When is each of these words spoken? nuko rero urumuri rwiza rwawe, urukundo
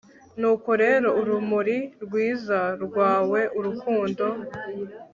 nuko 0.39 0.69
rero 0.83 1.07
urumuri 1.19 1.77
rwiza 2.03 2.59
rwawe, 2.83 3.41
urukundo 3.57 4.25